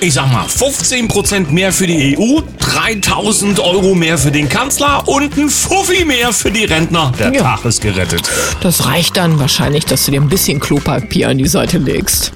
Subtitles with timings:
[0.00, 5.36] Ich sag mal, 15% mehr für die EU, 3000 Euro mehr für den Kanzler und
[5.36, 7.12] ein Fuffi mehr für die Rentner.
[7.18, 7.42] Der Ja.
[7.42, 8.30] Tag ist gerettet.
[8.60, 12.32] Das reicht dann wahrscheinlich, dass du dir ein bisschen Klopapier an die Seite legst.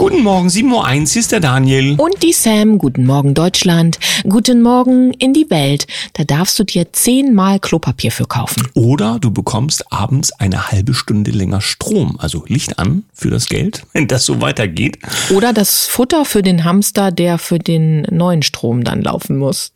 [0.00, 1.94] Guten Morgen, 7.01 Uhr, hier ist der Daniel.
[1.98, 5.86] Und die Sam, guten Morgen Deutschland, guten Morgen in die Welt.
[6.14, 8.66] Da darfst du dir zehnmal Klopapier für kaufen.
[8.72, 13.84] Oder du bekommst abends eine halbe Stunde länger Strom, also Licht an für das Geld,
[13.92, 14.98] wenn das so weitergeht.
[15.34, 19.70] Oder das Futter für den Hamster, der für den neuen Strom dann laufen muss.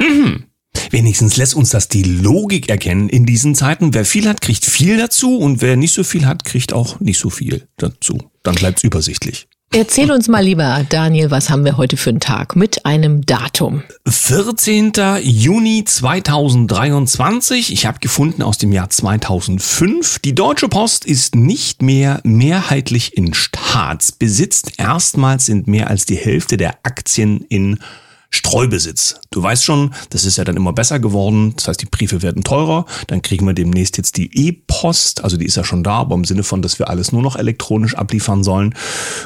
[0.91, 3.93] Wenigstens lässt uns das die Logik erkennen in diesen Zeiten.
[3.93, 7.19] Wer viel hat, kriegt viel dazu und wer nicht so viel hat, kriegt auch nicht
[7.19, 8.31] so viel dazu.
[8.43, 9.49] Dann bleibt's übersichtlich.
[9.73, 13.83] Erzähl uns mal lieber, Daniel, was haben wir heute für einen Tag mit einem Datum?
[14.07, 14.93] 14.
[15.23, 17.73] Juni 2023.
[17.73, 20.21] Ich habe gefunden aus dem Jahr 2005.
[20.21, 24.63] Die Deutsche Post ist nicht mehr mehrheitlich in Staatsbesitz.
[24.77, 27.81] Erstmals sind mehr als die Hälfte der Aktien in
[28.35, 29.21] Streubesitz.
[29.31, 31.55] Du weißt schon, das ist ja dann immer besser geworden.
[31.57, 32.85] Das heißt, die Briefe werden teurer.
[33.07, 35.23] Dann kriegen wir demnächst jetzt die E-Post.
[35.23, 37.37] Also die ist ja schon da, aber im Sinne von, dass wir alles nur noch
[37.37, 38.75] elektronisch abliefern sollen.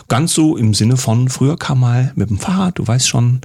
[0.08, 3.40] Ganz so im Sinne von, früher kam mal mit dem Fahrrad, du weißt schon,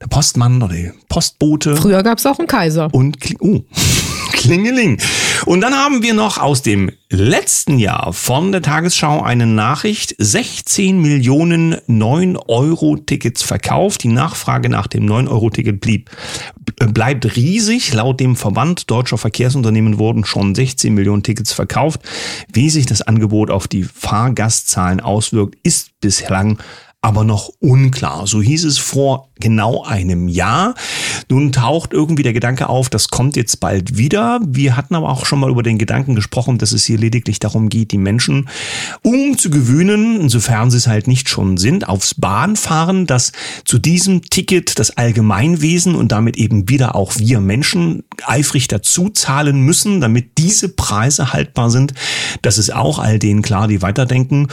[0.00, 2.88] der Postmann oder die Postbote Früher gab's auch einen Kaiser.
[2.92, 3.62] und oh,
[4.38, 4.98] Klingeling.
[5.46, 10.14] Und dann haben wir noch aus dem letzten Jahr von der Tagesschau eine Nachricht.
[10.18, 14.04] 16 Millionen 9-Euro-Tickets verkauft.
[14.04, 16.10] Die Nachfrage nach dem 9-Euro-Ticket blieb,
[16.78, 17.92] äh, bleibt riesig.
[17.92, 22.00] Laut dem Verband Deutscher Verkehrsunternehmen wurden schon 16 Millionen Tickets verkauft.
[22.52, 26.58] Wie sich das Angebot auf die Fahrgastzahlen auswirkt, ist bislang
[27.00, 28.26] aber noch unklar.
[28.26, 30.74] So hieß es vor genau einem Jahr.
[31.30, 34.40] Nun taucht irgendwie der Gedanke auf, das kommt jetzt bald wieder.
[34.44, 37.68] Wir hatten aber auch schon mal über den Gedanken gesprochen, dass es hier lediglich darum
[37.68, 38.48] geht, die Menschen
[39.02, 43.30] umzugewöhnen, insofern sie es halt nicht schon sind, aufs Bahnfahren, dass
[43.64, 49.60] zu diesem Ticket das Allgemeinwesen und damit eben wieder auch wir Menschen eifrig dazu zahlen
[49.60, 51.94] müssen, damit diese Preise haltbar sind.
[52.42, 54.48] Das ist auch all denen klar, die weiterdenken.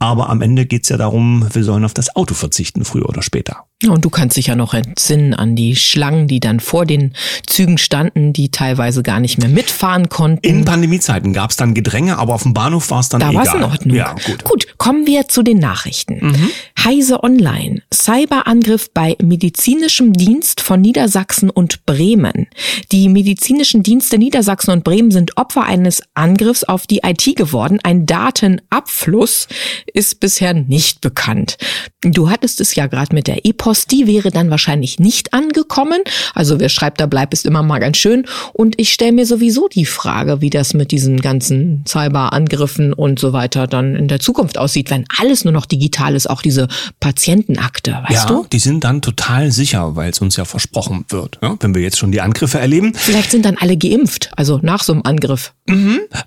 [0.00, 3.66] Aber am Ende geht's ja darum, wir sollen auf das Auto verzichten, früher oder später.
[3.82, 7.12] Und du kannst dich ja noch entsinnen an die Schlangen, die dann vor den
[7.46, 10.46] Zügen standen, die teilweise gar nicht mehr mitfahren konnten.
[10.46, 13.44] In Pandemiezeiten gab's dann Gedränge, aber auf dem Bahnhof war's dann Da egal.
[13.46, 13.96] war es in Ordnung.
[13.96, 14.44] Ja, gut.
[14.44, 16.50] gut, kommen wir zu den Nachrichten.
[16.82, 17.82] Heise Online.
[17.92, 22.46] Cyberangriff bei medizinischem Dienst von Niedersachsen und Bremen.
[22.92, 27.80] Die medizinischen Dienste Niedersachsen und Bremen sind Opfer eines Angriffs auf die IT geworden.
[27.82, 29.48] Ein Datenabfluss
[29.92, 31.58] ist bisher nicht bekannt.
[32.02, 36.00] Du hattest es ja gerade mit der E-Post, die wäre dann wahrscheinlich nicht angekommen.
[36.34, 38.26] Also wer schreibt, da bleibt, ist immer mal ganz schön.
[38.52, 43.32] Und ich stelle mir sowieso die Frage, wie das mit diesen ganzen Cyberangriffen und so
[43.32, 46.68] weiter dann in der Zukunft aussieht, wenn alles nur noch digital ist, auch diese
[47.00, 48.46] Patientenakte, weißt ja, du?
[48.52, 51.38] die sind dann total sicher, weil es uns ja versprochen wird.
[51.42, 52.92] Ja, wenn wir jetzt schon die Angriffe erleben.
[52.94, 55.54] Vielleicht sind dann alle geimpft, also nach so einem Angriff.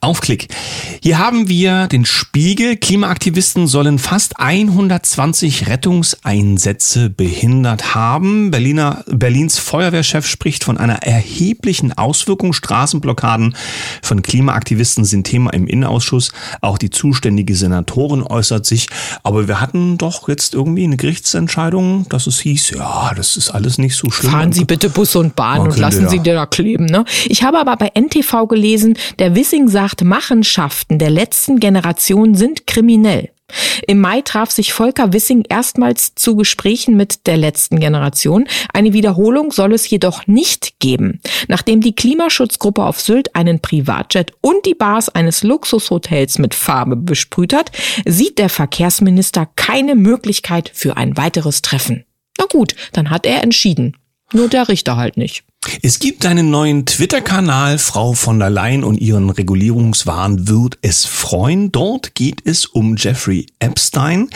[0.02, 0.48] Aufklick.
[1.04, 2.76] Hier haben wir den Spiegel.
[2.76, 8.52] Klimaaktivisten sollen fast 120 Rettungseinsätze behindert haben.
[8.52, 12.54] Berliner, Berlins Feuerwehrchef spricht von einer erheblichen Auswirkung.
[12.54, 13.54] Straßenblockaden
[14.02, 16.32] von Klimaaktivisten sind Thema im Innenausschuss.
[16.62, 18.88] Auch die zuständige Senatorin äußert sich.
[19.24, 23.78] Aber wir hatten doch jetzt irgendwie eine Gerichtsentscheidung, dass es hieß, ja, das ist alles
[23.78, 24.32] nicht so schlimm.
[24.32, 26.86] Fahren Sie bitte Bus und Bahn Man und lassen ja- Sie dir da kleben.
[26.86, 27.04] Ne?
[27.26, 33.32] Ich habe aber bei NTV gelesen, der Wissing sagt, Machenschaften der letzten Generation sind kriminell.
[33.88, 38.48] Im Mai traf sich Volker Wissing erstmals zu Gesprächen mit der letzten Generation.
[38.74, 41.22] Eine Wiederholung soll es jedoch nicht geben.
[41.48, 47.54] Nachdem die Klimaschutzgruppe auf Sylt einen Privatjet und die Bars eines Luxushotels mit Farbe besprüht
[47.54, 47.72] hat,
[48.06, 52.06] sieht der Verkehrsminister keine Möglichkeit für ein weiteres Treffen.
[52.38, 53.96] Na gut, dann hat er entschieden.
[54.34, 55.44] Nur der Richter halt nicht.
[55.82, 61.72] Es gibt einen neuen Twitter-Kanal, Frau von der Leyen und ihren Regulierungswahn wird es freuen.
[61.72, 64.30] Dort geht es um Jeffrey Epstein.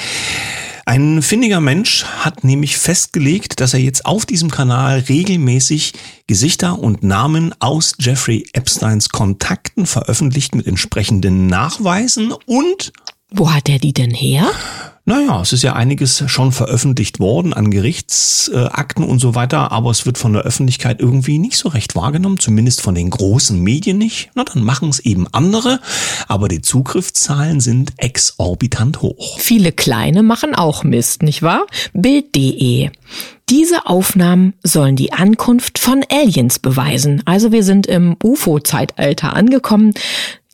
[0.86, 5.94] Ein findiger Mensch hat nämlich festgelegt, dass er jetzt auf diesem Kanal regelmäßig
[6.28, 12.92] Gesichter und Namen aus Jeffrey Epsteins Kontakten veröffentlicht mit entsprechenden Nachweisen und
[13.32, 14.52] Wo hat er die denn her?
[15.06, 20.06] naja, es ist ja einiges schon veröffentlicht worden an Gerichtsakten und so weiter, aber es
[20.06, 24.30] wird von der Öffentlichkeit irgendwie nicht so recht wahrgenommen, zumindest von den großen Medien nicht.
[24.36, 25.80] Na, dann machen es eben andere,
[26.28, 29.40] aber die Zugriffszahlen sind exorbitant hoch.
[29.40, 31.66] Viele kleine machen auch Mist, nicht wahr?
[31.94, 32.90] Bild.de.
[33.50, 37.22] Diese Aufnahmen sollen die Ankunft von Aliens beweisen.
[37.26, 39.94] Also wir sind im UFO-Zeitalter angekommen.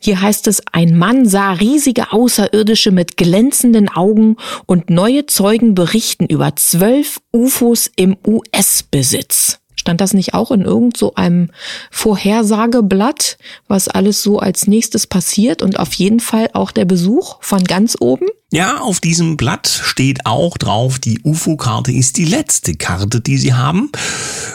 [0.00, 4.36] Hier heißt es, ein Mann sah riesige Außerirdische mit glänzenden Augen
[4.66, 9.58] und neue Zeugen berichten über zwölf UFOs im US-Besitz.
[9.74, 11.50] Stand das nicht auch in irgend so einem
[11.90, 17.64] Vorhersageblatt, was alles so als nächstes passiert und auf jeden Fall auch der Besuch von
[17.64, 18.26] ganz oben?
[18.50, 23.52] Ja, auf diesem Blatt steht auch drauf, die UFO-Karte ist die letzte Karte, die Sie
[23.52, 23.92] haben.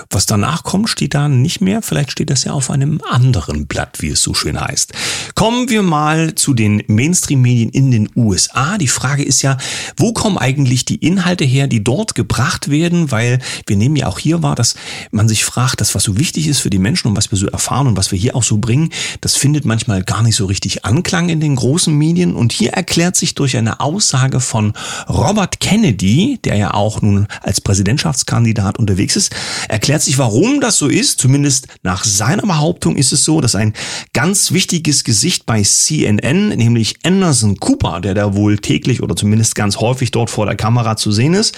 [0.09, 1.83] Was danach kommt, steht da nicht mehr.
[1.83, 4.93] Vielleicht steht das ja auf einem anderen Blatt, wie es so schön heißt.
[5.35, 8.79] Kommen wir mal zu den Mainstream-Medien in den USA.
[8.79, 9.57] Die Frage ist ja,
[9.95, 13.11] wo kommen eigentlich die Inhalte her, die dort gebracht werden?
[13.11, 14.73] Weil wir nehmen ja auch hier wahr, dass
[15.11, 17.45] man sich fragt, das, was so wichtig ist für die Menschen und was wir so
[17.45, 18.89] erfahren und was wir hier auch so bringen,
[19.21, 22.35] das findet manchmal gar nicht so richtig Anklang in den großen Medien.
[22.35, 24.73] Und hier erklärt sich durch eine Aussage von
[25.07, 29.35] Robert Kennedy, der ja auch nun als Präsidentschaftskandidat unterwegs ist,
[29.69, 31.19] erklärt sich, warum das so ist.
[31.19, 33.73] Zumindest nach seiner Behauptung ist es so, dass ein
[34.13, 39.77] ganz wichtiges Gesicht bei CNN, nämlich Anderson Cooper, der da wohl täglich oder zumindest ganz
[39.77, 41.55] häufig dort vor der Kamera zu sehen ist,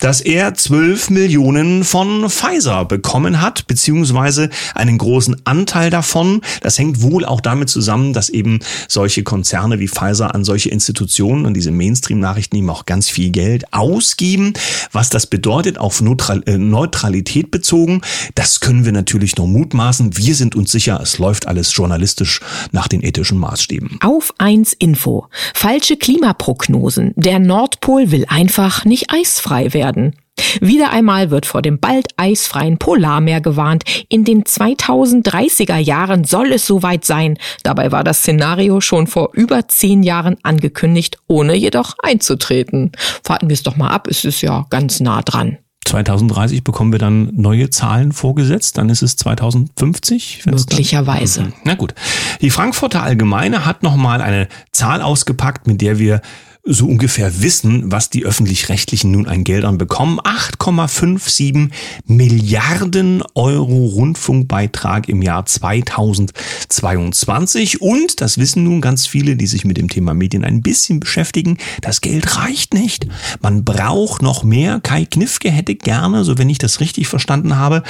[0.00, 6.40] dass er 12 Millionen von Pfizer bekommen hat, beziehungsweise einen großen Anteil davon.
[6.62, 11.46] Das hängt wohl auch damit zusammen, dass eben solche Konzerne wie Pfizer an solche Institutionen,
[11.46, 14.54] an diese Mainstream-Nachrichten eben auch ganz viel Geld ausgeben.
[14.92, 18.00] Was das bedeutet auf äh, Neutralität bezogen,
[18.34, 20.16] das können wir natürlich nur mutmaßen.
[20.16, 22.40] Wir sind uns sicher, es läuft alles journalistisch
[22.72, 23.98] nach den ethischen Maßstäben.
[24.02, 25.26] Auf 1 Info.
[25.54, 27.12] Falsche Klimaprognosen.
[27.16, 30.16] Der Nordpol will einfach nicht eisfrei werden.
[30.60, 33.84] Wieder einmal wird vor dem bald eisfreien Polarmeer gewarnt.
[34.08, 37.38] In den 2030er Jahren soll es soweit sein.
[37.62, 42.92] Dabei war das Szenario schon vor über zehn Jahren angekündigt, ohne jedoch einzutreten.
[43.24, 45.58] Warten wir es doch mal ab, es ist ja ganz nah dran.
[45.90, 50.46] 2030 bekommen wir dann neue Zahlen vorgesetzt, dann ist es 2050.
[50.46, 51.40] Möglicherweise.
[51.40, 51.94] Dann, na gut.
[52.40, 56.20] Die Frankfurter Allgemeine hat nochmal eine Zahl ausgepackt, mit der wir
[56.62, 60.20] so ungefähr wissen, was die öffentlich-rechtlichen nun an Geldern bekommen.
[60.20, 61.70] 8,57
[62.06, 67.80] Milliarden Euro Rundfunkbeitrag im Jahr 2022.
[67.80, 71.56] Und das wissen nun ganz viele, die sich mit dem Thema Medien ein bisschen beschäftigen.
[71.80, 73.06] Das Geld reicht nicht.
[73.40, 74.80] Man braucht noch mehr.
[74.80, 77.82] Kai Knifke hätte gerne, so wenn ich das richtig verstanden habe,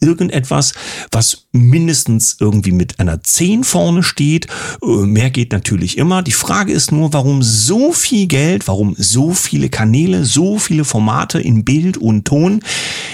[0.00, 0.74] irgendetwas,
[1.10, 4.48] was mindestens irgendwie mit einer 10 vorne steht.
[4.82, 6.22] Äh, mehr geht natürlich immer.
[6.22, 10.84] Die Frage ist nur, warum so viel viel Geld, warum so viele Kanäle, so viele
[10.84, 12.62] Formate in Bild und Ton.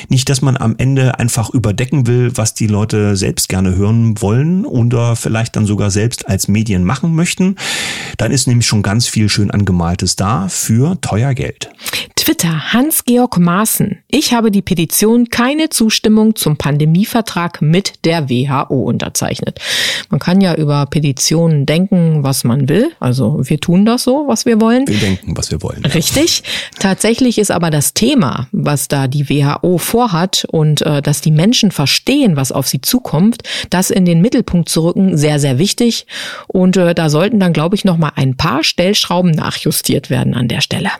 [0.09, 4.65] Nicht, dass man am Ende einfach überdecken will, was die Leute selbst gerne hören wollen
[4.65, 7.57] oder vielleicht dann sogar selbst als Medien machen möchten.
[8.17, 11.71] Dann ist nämlich schon ganz viel schön angemaltes da für teuer Geld.
[12.25, 13.99] Twitter Hans-Georg Maaßen.
[14.11, 19.61] Ich habe die Petition keine Zustimmung zum Pandemievertrag mit der WHO unterzeichnet.
[20.09, 22.93] Man kann ja über Petitionen denken, was man will.
[22.99, 24.89] Also wir tun das so, was wir wollen.
[24.89, 25.85] Wir denken, was wir wollen.
[25.85, 26.43] Richtig.
[26.79, 31.71] Tatsächlich ist aber das Thema, was da die WHO vorhat und äh, dass die Menschen
[31.71, 36.07] verstehen, was auf sie zukommt, das in den Mittelpunkt zu rücken, sehr, sehr wichtig.
[36.47, 40.49] Und äh, da sollten dann, glaube ich, noch mal ein paar Stellschrauben nachjustiert werden an
[40.49, 40.91] der Stelle.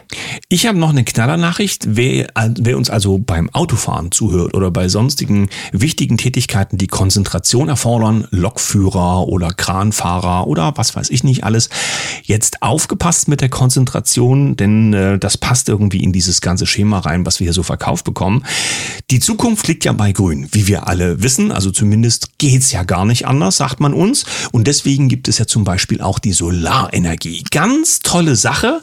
[0.49, 1.85] Ich habe noch eine Knallernachricht.
[1.87, 2.29] Wer,
[2.59, 9.29] wer uns also beim Autofahren zuhört oder bei sonstigen wichtigen Tätigkeiten, die Konzentration erfordern, Lokführer
[9.29, 11.69] oder Kranfahrer oder was weiß ich nicht alles,
[12.23, 17.27] jetzt aufgepasst mit der Konzentration, denn äh, das passt irgendwie in dieses ganze Schema rein,
[17.27, 18.45] was wir hier so verkauft bekommen.
[19.11, 21.53] Die Zukunft liegt ja bei Grün, wie wir alle wissen.
[21.53, 24.25] Also zumindest geht's ja gar nicht anders, sagt man uns.
[24.53, 27.45] Und deswegen gibt es ja zum Beispiel auch die Solarenergie.
[27.51, 28.83] Ganz tolle Sache,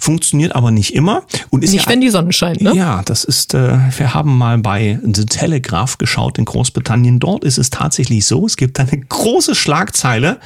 [0.00, 2.74] funktioniert aber nicht immer und ist Nicht, ja, wenn die Sonne scheint, ne?
[2.74, 7.18] Ja, das ist, äh, wir haben mal bei The Telegraph geschaut in Großbritannien.
[7.20, 10.40] Dort ist es tatsächlich so, es gibt eine große Schlagzeile.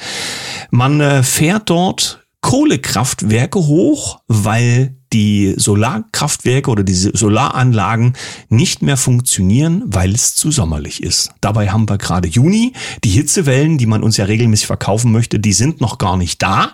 [0.70, 8.14] Man äh, fährt dort Kohlekraftwerke hoch, weil die Solarkraftwerke oder diese Solaranlagen
[8.48, 11.30] nicht mehr funktionieren, weil es zu sommerlich ist.
[11.40, 12.72] Dabei haben wir gerade Juni.
[13.04, 16.72] Die Hitzewellen, die man uns ja regelmäßig verkaufen möchte, die sind noch gar nicht da.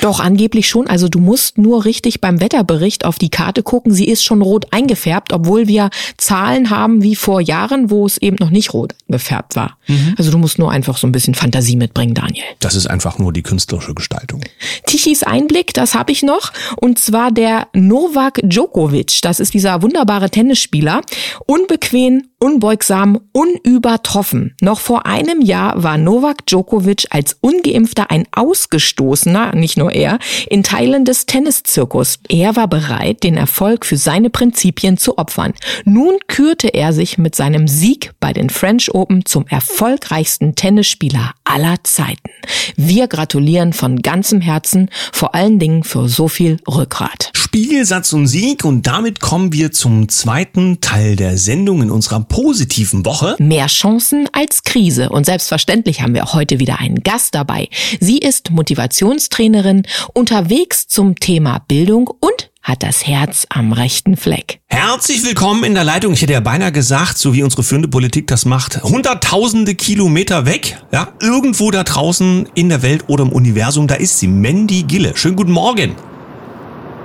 [0.00, 0.86] Doch, angeblich schon.
[0.86, 3.92] Also du musst nur richtig beim Wetterbericht auf die Karte gucken.
[3.92, 8.36] Sie ist schon rot eingefärbt, obwohl wir Zahlen haben wie vor Jahren, wo es eben
[8.40, 9.76] noch nicht rot gefärbt war.
[9.86, 10.14] Mhm.
[10.18, 12.44] Also du musst nur einfach so ein bisschen Fantasie mitbringen, Daniel.
[12.60, 14.42] Das ist einfach nur die künstlerische Gestaltung.
[14.86, 16.52] Tichys Einblick, das habe ich noch.
[16.80, 19.20] Und zwar der Novak Djokovic.
[19.20, 21.02] Das ist dieser wunderbare Tennisspieler.
[21.46, 24.54] Unbequem, unbeugsam, unübertroffen.
[24.62, 30.18] Noch vor einem Jahr war Novak Djokovic als ungeimpfter ein Ausgestoßener, nicht nur er,
[30.48, 32.18] in Teilen des Tenniszirkus.
[32.28, 35.52] Er war bereit, den Erfolg für seine Prinzipien zu opfern.
[35.84, 41.76] Nun kürte er sich mit seinem Sieg bei den French Open zum erfolgreichsten Tennisspieler aller
[41.82, 42.30] Zeiten.
[42.76, 47.32] Wir gratulieren von ganzem Herzen, vor allen Dingen für so viel Rückgrat.
[47.66, 53.04] Spielsatz und Sieg und damit kommen wir zum zweiten Teil der Sendung in unserer positiven
[53.04, 53.34] Woche.
[53.40, 57.68] Mehr Chancen als Krise und selbstverständlich haben wir heute wieder einen Gast dabei.
[57.98, 59.82] Sie ist Motivationstrainerin,
[60.14, 64.60] unterwegs zum Thema Bildung und hat das Herz am rechten Fleck.
[64.68, 66.12] Herzlich willkommen in der Leitung.
[66.12, 70.78] Ich hätte ja beinahe gesagt, so wie unsere führende Politik das macht, hunderttausende Kilometer weg,
[70.92, 75.16] ja, irgendwo da draußen in der Welt oder im Universum, da ist sie, Mandy Gille.
[75.16, 75.96] Schönen guten Morgen.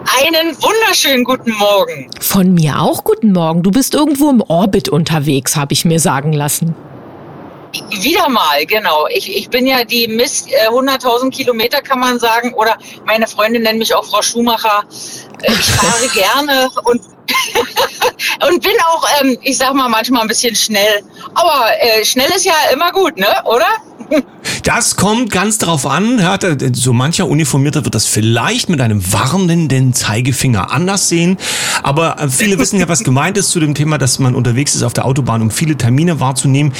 [0.05, 2.10] Einen wunderschönen guten Morgen.
[2.20, 3.62] Von mir auch guten Morgen.
[3.62, 6.75] Du bist irgendwo im Orbit unterwegs, habe ich mir sagen lassen.
[7.89, 9.08] Wieder mal, genau.
[9.08, 12.53] Ich, ich bin ja die Miss äh, 100.000 Kilometer, kann man sagen.
[12.53, 14.84] Oder meine Freundin nennt mich auch Frau Schumacher.
[15.43, 17.01] Äh, ich fahre gerne und,
[18.48, 21.04] und bin auch, ähm, ich sag mal, manchmal ein bisschen schnell.
[21.34, 23.28] Aber äh, schnell ist ja immer gut, ne?
[23.46, 23.68] Oder?
[24.64, 26.20] Das kommt ganz darauf an.
[26.20, 26.38] Ja,
[26.74, 31.38] so mancher Uniformierter wird das vielleicht mit einem warnenden Zeigefinger anders sehen.
[31.84, 34.84] Aber äh, viele wissen ja, was gemeint ist zu dem Thema, dass man unterwegs ist
[34.84, 36.74] auf der Autobahn, um viele Termine wahrzunehmen.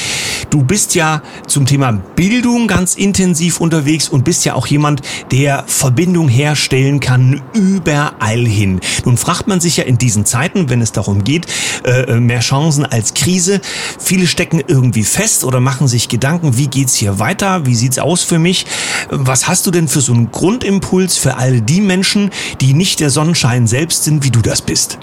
[0.50, 5.64] Du bist ja zum Thema Bildung ganz intensiv unterwegs und bist ja auch jemand, der
[5.66, 8.80] Verbindung herstellen kann überall hin.
[9.04, 11.46] Nun fragt man sich ja in diesen Zeiten, wenn es darum geht,
[11.84, 13.60] äh, mehr Chancen als Krise.
[13.98, 17.64] Viele stecken irgendwie fest oder machen sich Gedanken, wie geht's hier weiter?
[17.66, 18.66] Wie sieht's aus für mich?
[19.10, 22.30] Was hast du denn für so einen Grundimpuls für all die Menschen,
[22.60, 24.98] die nicht der Sonnenschein selbst sind, wie du das bist?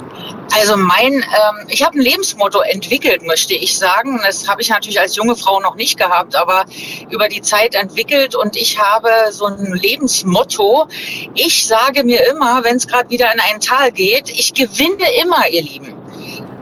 [0.52, 4.20] Also mein, ähm, ich habe ein Lebensmotto entwickelt, möchte ich sagen.
[4.24, 6.64] Das habe ich natürlich als junge Frau noch nicht gehabt, aber
[7.08, 10.88] über die Zeit entwickelt und ich habe so ein Lebensmotto.
[11.34, 15.48] Ich sage mir immer, wenn es gerade wieder in ein Tal geht, ich gewinne immer,
[15.48, 15.99] ihr Lieben.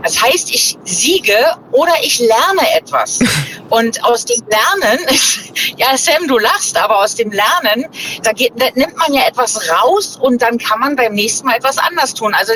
[0.09, 1.37] Das heißt, ich siege
[1.71, 3.19] oder ich lerne etwas.
[3.69, 5.07] Und aus dem Lernen,
[5.77, 7.87] ja Sam, du lachst, aber aus dem Lernen,
[8.23, 11.57] da, geht, da nimmt man ja etwas raus und dann kann man beim nächsten Mal
[11.57, 12.33] etwas anders tun.
[12.33, 12.55] Also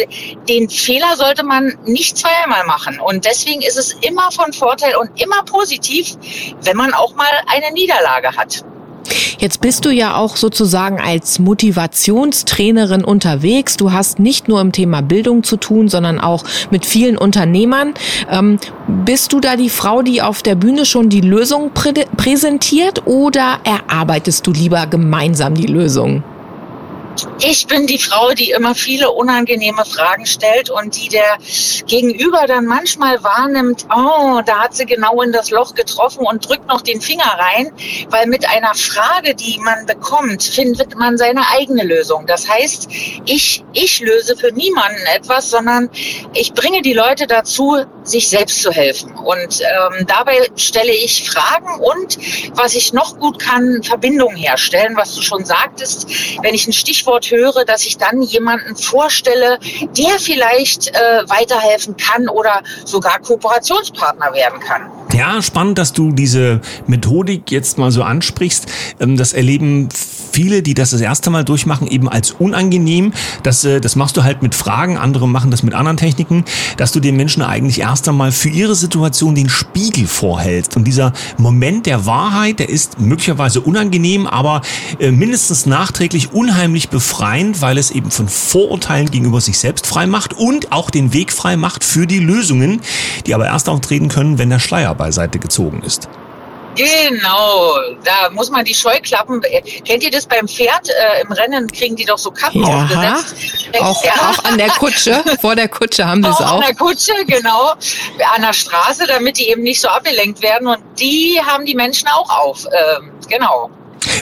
[0.48, 2.98] den Fehler sollte man nicht zweimal machen.
[2.98, 6.16] Und deswegen ist es immer von Vorteil und immer positiv,
[6.62, 8.64] wenn man auch mal eine Niederlage hat.
[9.38, 13.76] Jetzt bist du ja auch sozusagen als Motivationstrainerin unterwegs.
[13.76, 17.94] Du hast nicht nur im Thema Bildung zu tun, sondern auch mit vielen Unternehmern.
[18.30, 18.58] Ähm,
[19.04, 23.58] bist du da die Frau, die auf der Bühne schon die Lösung prä präsentiert oder
[23.64, 26.22] erarbeitest du lieber gemeinsam die Lösung?
[27.40, 31.38] Ich bin die Frau, die immer viele unangenehme Fragen stellt und die der
[31.86, 36.66] Gegenüber dann manchmal wahrnimmt, oh, da hat sie genau in das Loch getroffen und drückt
[36.68, 37.72] noch den Finger rein,
[38.08, 42.26] weil mit einer Frage, die man bekommt, findet man seine eigene Lösung.
[42.26, 42.88] Das heißt,
[43.26, 45.90] ich, ich löse für niemanden etwas, sondern
[46.34, 49.12] ich bringe die Leute dazu, sich selbst zu helfen.
[49.12, 52.18] Und ähm, dabei stelle ich Fragen und
[52.56, 56.06] was ich noch gut kann, Verbindungen herstellen, was du schon sagtest,
[56.42, 59.58] wenn ich ein Stichwort höre, dass ich dann jemanden vorstelle,
[59.96, 64.90] der vielleicht äh, weiterhelfen kann oder sogar Kooperationspartner werden kann.
[65.12, 68.66] Ja, spannend, dass du diese Methodik jetzt mal so ansprichst.
[69.00, 69.88] Ähm, das erleben
[70.32, 73.12] viele, die das das erste Mal durchmachen, eben als unangenehm.
[73.42, 76.44] Das, äh, das machst du halt mit Fragen, andere machen das mit anderen Techniken,
[76.76, 80.76] dass du den Menschen eigentlich erst einmal für ihre Situation den Spiegel vorhältst.
[80.76, 84.62] Und dieser Moment der Wahrheit, der ist möglicherweise unangenehm, aber
[84.98, 90.34] äh, mindestens nachträglich unheimlich befreiend, weil es eben von Vorurteilen gegenüber sich selbst frei macht
[90.34, 92.80] und auch den Weg frei macht für die Lösungen,
[93.26, 96.08] die aber erst auftreten können, wenn der Schleier beiseite gezogen ist.
[96.74, 97.74] Genau,
[98.04, 99.42] da muss man die Scheuklappen.
[99.84, 100.88] Kennt ihr das beim Pferd?
[100.88, 103.34] Äh, Im Rennen kriegen die doch so Kappen ja, aufgesetzt.
[103.80, 104.12] Auch, ja.
[104.12, 105.22] auch an der Kutsche.
[105.40, 106.60] Vor der Kutsche haben sie es auch.
[106.60, 107.72] An der Kutsche, genau.
[108.34, 110.66] An der Straße, damit die eben nicht so abgelenkt werden.
[110.68, 112.64] Und die haben die Menschen auch auf.
[112.66, 113.70] Ähm, genau.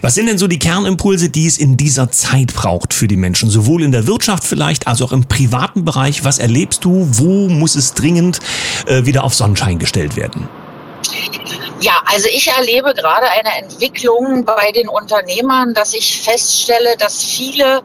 [0.02, 3.48] Was sind denn so die Kernimpulse, die es in dieser Zeit braucht für die Menschen?
[3.50, 6.24] Sowohl in der Wirtschaft vielleicht, als auch im privaten Bereich.
[6.24, 7.08] Was erlebst du?
[7.12, 8.40] Wo muss es dringend
[8.86, 10.48] äh, wieder auf Sonnenschein gestellt werden?
[11.82, 17.80] Ja, also ich erlebe gerade eine Entwicklung bei den Unternehmern, dass ich feststelle, dass viele,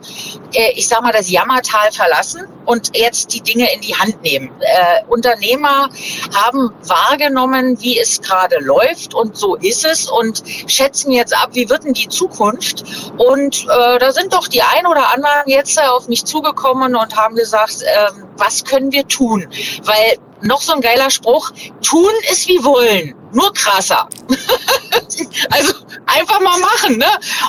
[0.53, 4.51] äh, ich sag mal, das Jammertal verlassen und jetzt die Dinge in die Hand nehmen.
[4.59, 5.87] Äh, Unternehmer
[6.33, 11.69] haben wahrgenommen, wie es gerade läuft und so ist es und schätzen jetzt ab, wie
[11.69, 12.83] wird denn die Zukunft.
[13.17, 17.35] Und äh, da sind doch die ein oder anderen jetzt auf mich zugekommen und haben
[17.35, 19.47] gesagt, äh, was können wir tun?
[19.83, 21.51] Weil noch so ein geiler Spruch,
[21.81, 24.07] tun ist wie wollen, nur krasser.
[25.49, 25.73] also
[26.05, 27.05] einfach mal machen, ne?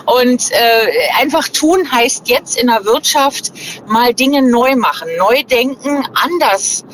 [0.07, 3.53] Und äh, einfach tun heißt jetzt in der Wirtschaft
[3.87, 6.85] mal Dinge neu machen, neu denken, anders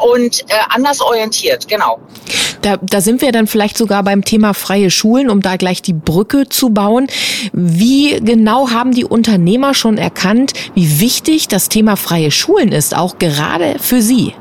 [0.00, 2.00] und äh, anders orientiert, genau.
[2.62, 5.92] Da, da sind wir dann vielleicht sogar beim Thema freie Schulen, um da gleich die
[5.92, 7.06] Brücke zu bauen.
[7.52, 13.18] Wie genau haben die Unternehmer schon erkannt, wie wichtig das Thema freie Schulen ist, auch
[13.18, 14.34] gerade für sie?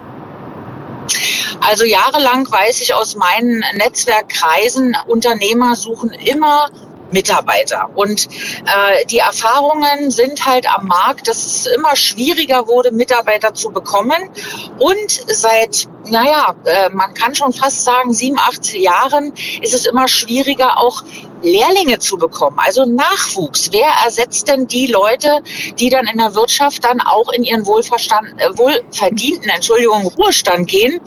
[1.62, 6.70] Also jahrelang weiß ich aus meinen Netzwerkkreisen, Unternehmer suchen immer
[7.12, 7.90] Mitarbeiter.
[7.96, 13.72] Und äh, die Erfahrungen sind halt am Markt, dass es immer schwieriger wurde, Mitarbeiter zu
[13.72, 14.30] bekommen.
[14.78, 20.08] Und seit, naja, äh, man kann schon fast sagen, sieben, acht Jahren ist es immer
[20.08, 21.04] schwieriger, auch
[21.42, 23.70] Lehrlinge zu bekommen, also Nachwuchs.
[23.72, 25.40] Wer ersetzt denn die Leute,
[25.80, 31.00] die dann in der Wirtschaft dann auch in ihren wohlverstanden, äh, wohlverdienten, Entschuldigung, Ruhestand gehen?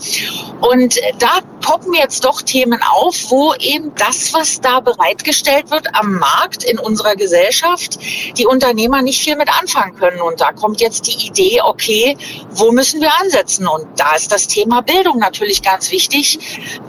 [0.60, 6.18] Und da poppen jetzt doch Themen auf, wo eben das, was da bereitgestellt wird am
[6.18, 7.98] Markt in unserer Gesellschaft,
[8.36, 10.20] die Unternehmer nicht viel mit anfangen können.
[10.20, 12.16] Und da kommt jetzt die Idee, okay,
[12.50, 13.66] wo müssen wir ansetzen?
[13.66, 16.38] Und da ist das Thema Bildung natürlich ganz wichtig.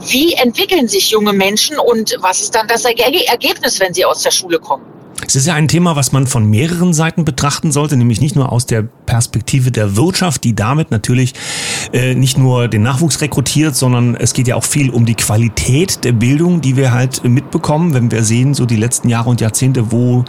[0.01, 3.79] Wie entwickeln sich junge Menschen und was ist dann das Ergebnis?
[3.79, 4.92] Wenn sie aus der Schule kommen.
[5.25, 8.51] Es ist ja ein Thema, was man von mehreren Seiten betrachten sollte, nämlich nicht nur
[8.51, 11.33] aus der Perspektive der Wirtschaft, die damit natürlich
[11.93, 16.03] äh, nicht nur den Nachwuchs rekrutiert, sondern es geht ja auch viel um die Qualität
[16.03, 19.91] der Bildung, die wir halt mitbekommen, wenn wir sehen, so die letzten Jahre und Jahrzehnte,
[19.91, 20.25] wo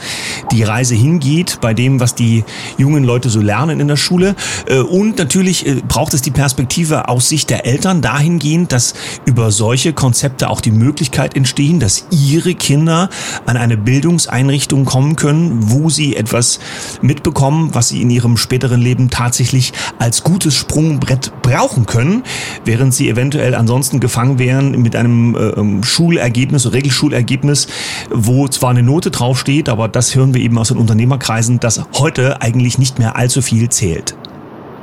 [0.52, 2.44] die Reise hingeht, bei dem, was die
[2.78, 4.36] jungen Leute so lernen in der Schule.
[4.66, 9.50] Äh, und natürlich äh, braucht es die Perspektive aus Sicht der Eltern dahingehend, dass über
[9.50, 13.08] solche Konzepte auch die Möglichkeit entstehen, dass ihre Kinder
[13.46, 16.60] an eine Bildungseinrichtung kommen können, wo sie etwas
[17.02, 22.22] mitbekommen, was sie in ihrem späteren Leben tatsächlich als gutes Sprungbrett brauchen können,
[22.64, 27.68] während sie eventuell ansonsten gefangen wären mit einem äh, Schulergebnis oder Regelschulergebnis,
[28.10, 32.42] wo zwar eine Note draufsteht, aber das hören wir eben aus den Unternehmerkreisen, dass heute
[32.42, 34.16] eigentlich nicht mehr allzu viel zählt.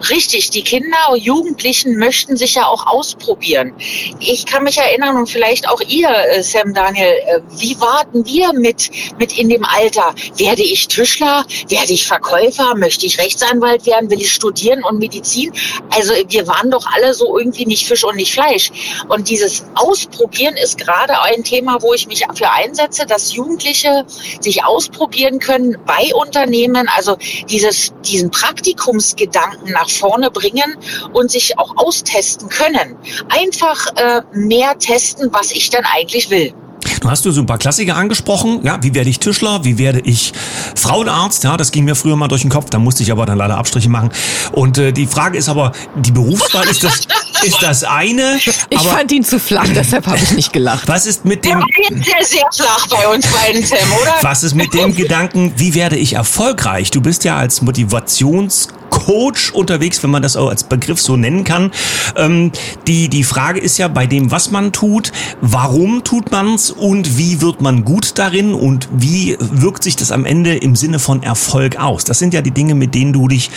[0.10, 3.74] Richtig, die Kinder und Jugendlichen möchten sich ja auch ausprobieren.
[4.20, 8.54] Ich kann mich erinnern und vielleicht auch ihr, äh, Sam Daniel, äh, wie warten wir
[8.54, 8.90] mit,
[9.20, 10.16] mit in dem Alter?
[10.38, 11.46] Werde ich Tischler?
[11.68, 12.76] Werde ich Verkäufer?
[12.76, 14.10] Möchte ich Rechtsanwalt werden?
[14.10, 15.52] Will ich studieren und Medizin?
[15.90, 18.72] Also wir waren doch alle so irgendwie nicht Fisch und nicht Fleisch.
[19.08, 24.06] Und dieses Ausprobieren ist gerade ein Thema, wo ich mich dafür einsetze, dass Jugendliche
[24.40, 26.88] sich ausprobieren können bei Unternehmen.
[26.96, 27.18] Also
[27.50, 30.76] dieses, diesen Praktikumsgedanken nach vorne bringen
[31.14, 32.96] und sich auch austesten können.
[33.30, 36.54] Einfach äh, mehr testen, was ich dann eigentlich will.
[37.02, 38.62] Du hast du so ein paar Klassiker angesprochen.
[38.64, 39.64] Ja, wie werde ich Tischler?
[39.64, 40.34] Wie werde ich
[40.76, 41.44] Frauenarzt?
[41.44, 42.70] Ja, das ging mir früher mal durch den Kopf.
[42.70, 44.12] Da musste ich aber dann leider Abstriche machen.
[44.52, 47.00] Und äh, die Frage ist aber, die Berufswahl ist das,
[47.44, 48.40] ist das eine.
[48.70, 50.88] Ich fand ihn zu flach, deshalb habe ich nicht gelacht.
[50.88, 51.64] Was ist mit dem?
[51.90, 54.14] Der sehr flach bei uns beiden, Sam, oder?
[54.22, 55.54] Was ist mit dem Gedanken?
[55.56, 56.92] Wie werde ich erfolgreich?
[56.92, 58.68] Du bist ja als Motivations
[59.06, 61.72] Coach unterwegs, wenn man das auch als Begriff so nennen kann.
[62.16, 62.52] Ähm,
[62.88, 65.12] die, die Frage ist ja bei dem, was man tut,
[65.42, 70.26] warum tut man's und wie wird man gut darin und wie wirkt sich das am
[70.26, 72.04] Ende im Sinne von Erfolg aus?
[72.04, 73.50] Das sind ja die Dinge, mit denen du dich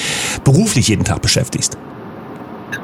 [0.44, 1.76] beruflich jeden Tag beschäftigst.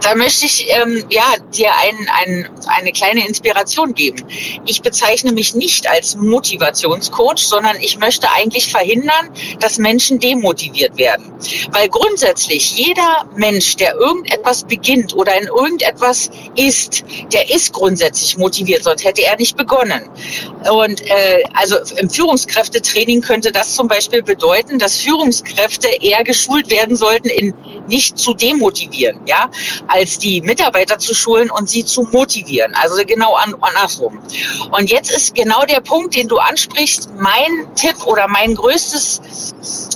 [0.00, 1.24] Da möchte ich ähm, ja,
[1.54, 4.24] dir ein, ein, eine kleine Inspiration geben.
[4.66, 11.32] Ich bezeichne mich nicht als Motivationscoach, sondern ich möchte eigentlich verhindern, dass Menschen demotiviert werden.
[11.72, 18.84] Weil grundsätzlich jeder Mensch, der irgendetwas beginnt oder in irgendetwas ist, der ist grundsätzlich motiviert,
[18.84, 20.08] sonst hätte er nicht begonnen.
[20.70, 26.96] Und äh, also im Führungskräftetraining könnte das zum Beispiel bedeuten, dass Führungskräfte eher geschult werden
[26.96, 27.54] sollten, in
[27.88, 29.20] nicht zu demotivieren.
[29.26, 29.50] Ja,
[29.88, 32.74] als die Mitarbeiter zu schulen und sie zu motivieren.
[32.74, 34.18] Also genau an, andersrum.
[34.70, 37.10] Und jetzt ist genau der Punkt, den du ansprichst.
[37.18, 39.20] Mein Tipp oder mein größtes,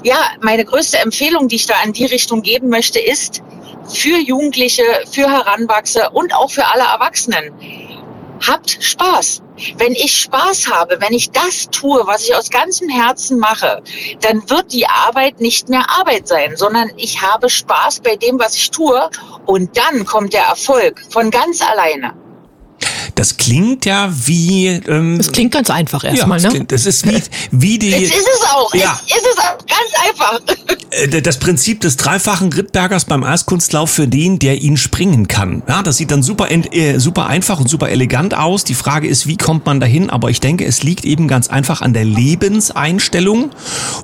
[0.03, 3.43] ja, meine größte Empfehlung, die ich da in die Richtung geben möchte, ist
[3.93, 7.53] für Jugendliche, für Heranwachser und auch für alle Erwachsenen.
[8.47, 9.43] Habt Spaß.
[9.79, 13.83] Wenn ich Spaß habe, wenn ich das tue, was ich aus ganzem Herzen mache,
[14.21, 18.57] dann wird die Arbeit nicht mehr Arbeit sein, sondern ich habe Spaß bei dem, was
[18.57, 19.09] ich tue
[19.47, 22.15] und dann kommt der Erfolg von ganz alleine.
[23.15, 24.67] Das klingt ja wie.
[24.67, 26.55] Ähm, das klingt ganz einfach erstmal, ja, ne?
[26.55, 27.93] Klingt, das ist wie, wie die.
[27.93, 28.75] Das ist es auch.
[28.75, 29.01] Ja.
[29.07, 29.39] Ist es
[30.21, 30.41] einfach.
[30.91, 35.63] Äh, Das Prinzip des dreifachen Rittbergers beim Eiskunstlauf für den, der ihn springen kann.
[35.69, 38.65] Ja, das sieht dann super, äh, super einfach und super elegant aus.
[38.65, 40.11] Die Frage ist, wie kommt man dahin?
[40.11, 43.51] Aber ich denke, es liegt eben ganz einfach an der Lebenseinstellung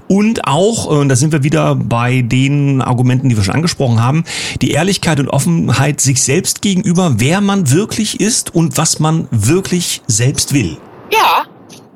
[0.09, 4.03] und auch, äh, und da sind wir wieder bei den Argumenten, die wir schon angesprochen
[4.03, 4.25] haben,
[4.61, 10.03] die Ehrlichkeit und Offenheit sich selbst gegenüber, wer man wirklich ist und was man wirklich
[10.07, 10.77] selbst will.
[11.13, 11.45] Ja,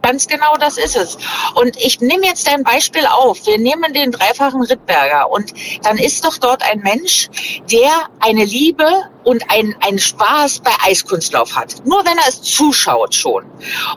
[0.04, 1.16] ganz genau das ist es.
[1.54, 3.46] Und ich nehme jetzt ein Beispiel auf.
[3.46, 7.28] Wir nehmen den dreifachen Rittberger und dann ist doch dort ein Mensch,
[7.72, 7.90] der
[8.20, 8.86] eine Liebe
[9.24, 11.84] und ein, einen Spaß bei Eiskunstlauf hat.
[11.84, 13.44] Nur wenn er es zuschaut schon.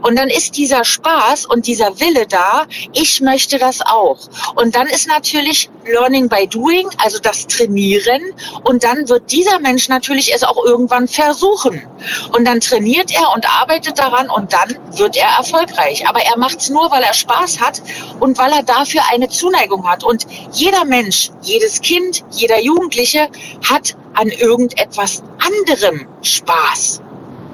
[0.01, 4.19] Und dann ist dieser Spaß und dieser Wille da, ich möchte das auch.
[4.55, 8.21] Und dann ist natürlich Learning by Doing, also das Trainieren.
[8.63, 11.85] Und dann wird dieser Mensch natürlich es auch irgendwann versuchen.
[12.33, 16.07] Und dann trainiert er und arbeitet daran und dann wird er erfolgreich.
[16.07, 17.81] Aber er macht es nur, weil er Spaß hat
[18.19, 20.03] und weil er dafür eine Zuneigung hat.
[20.03, 23.29] Und jeder Mensch, jedes Kind, jeder Jugendliche
[23.67, 27.01] hat an irgendetwas anderem Spaß.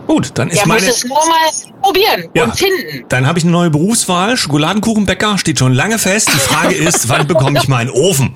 [0.07, 0.85] Gut, dann ist Er meine.
[0.85, 2.43] muss es nur mal probieren Ja.
[2.45, 3.05] und finden.
[3.09, 4.35] Dann habe ich eine neue Berufswahl.
[4.37, 6.29] Schokoladenkuchenbäcker steht schon lange fest.
[6.33, 8.33] Die Frage ist, wann bekomme ich meinen Ofen?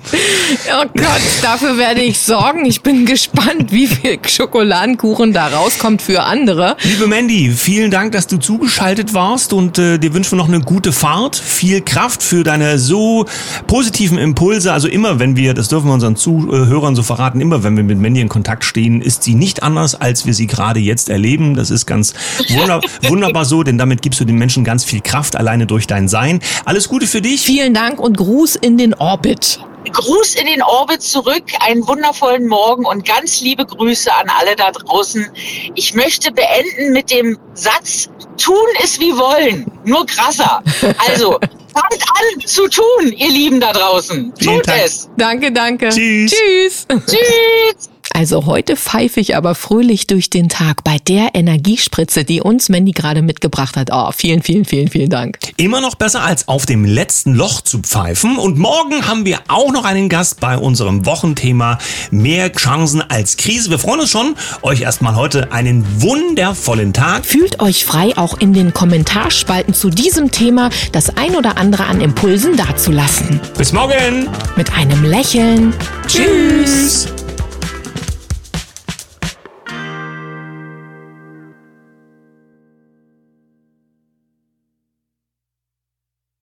[0.72, 2.64] Oh Gott, dafür werde ich sorgen.
[2.64, 6.76] Ich bin gespannt, wie viel Schokoladenkuchen da rauskommt für andere.
[6.82, 10.60] Liebe Mandy, vielen Dank, dass du zugeschaltet warst und äh, dir wünschen wir noch eine
[10.60, 13.26] gute Fahrt, viel Kraft für deine so
[13.66, 14.72] positiven Impulse.
[14.72, 17.98] Also immer, wenn wir, das dürfen wir unseren Zuhörern so verraten, immer wenn wir mit
[17.98, 21.56] Mandy in Kontakt stehen, ist sie nicht anders, als wir sie gerade jetzt erleben.
[21.58, 22.14] Das ist ganz
[22.48, 26.08] wunder wunderbar so, denn damit gibst du den Menschen ganz viel Kraft alleine durch dein
[26.08, 26.40] Sein.
[26.64, 27.42] Alles Gute für dich.
[27.42, 29.60] Vielen Dank und Gruß in den Orbit.
[29.92, 34.70] Gruß in den Orbit zurück, einen wundervollen Morgen und ganz liebe Grüße an alle da
[34.70, 35.26] draußen.
[35.74, 40.62] Ich möchte beenden mit dem Satz, tun ist wie wollen, nur krasser.
[41.08, 41.38] Also,
[41.72, 44.32] fangt an zu tun, ihr Lieben da draußen.
[44.34, 45.08] Tut es.
[45.16, 45.88] Danke, danke.
[45.88, 46.32] Tschüss.
[46.32, 46.86] Tschüss.
[47.06, 47.90] Tschüss.
[48.18, 52.90] Also heute pfeife ich aber fröhlich durch den Tag bei der Energiespritze, die uns Mandy
[52.90, 53.90] gerade mitgebracht hat.
[53.92, 55.38] Oh, vielen, vielen, vielen, vielen Dank.
[55.56, 58.36] Immer noch besser als auf dem letzten Loch zu pfeifen.
[58.36, 61.78] Und morgen haben wir auch noch einen Gast bei unserem Wochenthema
[62.10, 63.70] Mehr Chancen als Krise.
[63.70, 64.34] Wir freuen uns schon.
[64.62, 67.24] Euch erstmal heute einen wundervollen Tag.
[67.24, 72.00] Fühlt euch frei, auch in den Kommentarspalten zu diesem Thema das ein oder andere an
[72.00, 73.40] Impulsen dazulassen.
[73.56, 74.28] Bis morgen.
[74.56, 75.72] Mit einem Lächeln.
[76.08, 77.04] Tschüss.
[77.04, 77.27] Tschüss.